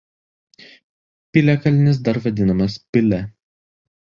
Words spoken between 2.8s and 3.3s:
Pile.